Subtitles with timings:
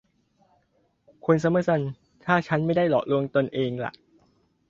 [1.25, 1.81] คุณซัมเมอร์ซัน
[2.25, 3.91] ถ้าฉันไม่ได้หลอกลวงตนเองล่ะ